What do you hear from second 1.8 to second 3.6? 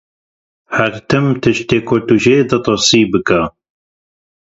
ku tu jê ditirsî, bike.